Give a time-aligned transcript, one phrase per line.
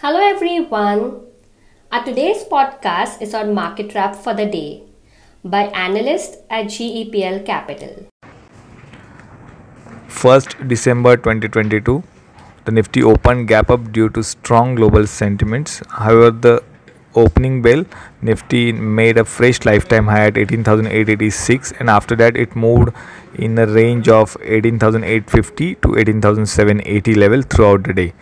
[0.00, 1.00] Hello everyone.
[1.90, 4.84] Our today's podcast is on market wrap for the day
[5.44, 8.06] by analyst at GEPL Capital.
[10.20, 12.04] 1st December 2022
[12.64, 16.56] the nifty opened gap up due to strong global sentiments however the
[17.16, 17.84] opening bell
[18.22, 18.64] nifty
[19.02, 22.94] made a fresh lifetime high at 18886 and after that it moved
[23.34, 28.12] in a range of 18850 to 18780 level throughout the day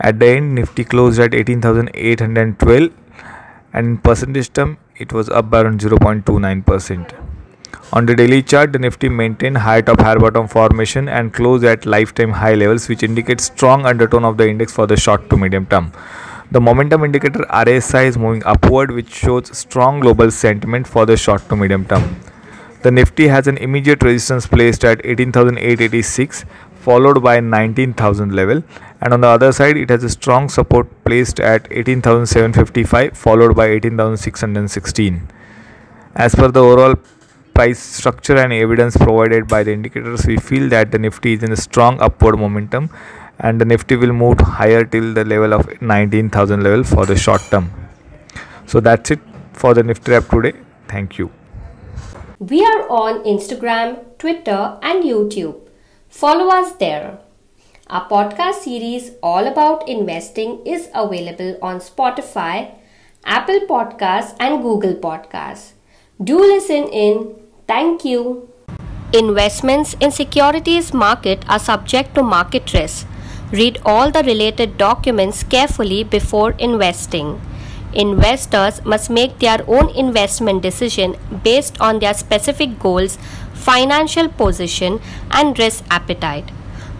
[0.00, 2.92] at the end nifty closed at 18812
[3.72, 7.14] and in percentage term it was up by around 0.29 percent
[7.92, 11.86] on the daily chart, the Nifty maintained high top higher bottom formation and closed at
[11.86, 15.66] lifetime high levels, which indicates strong undertone of the index for the short to medium
[15.66, 15.92] term.
[16.50, 21.48] The momentum indicator RSI is moving upward, which shows strong global sentiment for the short
[21.50, 22.16] to medium term.
[22.82, 26.44] The Nifty has an immediate resistance placed at 18,886,
[26.86, 28.62] followed by 19,000 level,
[29.00, 33.66] and on the other side, it has a strong support placed at 18,755, followed by
[33.66, 35.28] 18,616.
[36.14, 36.96] As per the overall
[37.54, 41.52] price structure and evidence provided by the indicators, we feel that the Nifty is in
[41.52, 42.90] a strong upward momentum
[43.38, 47.42] and the Nifty will move higher till the level of 19,000 level for the short
[47.50, 47.70] term.
[48.66, 49.20] So that's it
[49.52, 50.54] for the Nifty wrap today.
[50.88, 51.30] Thank you.
[52.38, 55.63] We are on Instagram, Twitter, and YouTube.
[56.14, 57.18] Follow us there.
[57.88, 62.76] Our podcast series all about investing is available on Spotify,
[63.24, 65.72] Apple Podcasts, and Google Podcasts.
[66.22, 67.34] Do listen in
[67.66, 68.48] Thank you.
[69.12, 73.08] Investments in securities market are subject to market risk.
[73.50, 77.40] Read all the related documents carefully before investing.
[77.94, 83.16] Investors must make their own investment decision based on their specific goals,
[83.52, 86.50] financial position, and risk appetite.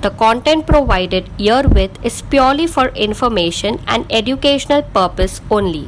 [0.00, 5.86] The content provided herewith is purely for information and educational purpose only.